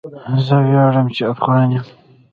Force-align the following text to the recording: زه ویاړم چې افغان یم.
زه 0.45 0.55
ویاړم 0.67 1.07
چې 1.15 1.23
افغان 1.33 1.67
یم. 1.75 1.85